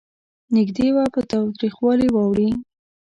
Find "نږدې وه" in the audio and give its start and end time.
0.55-1.05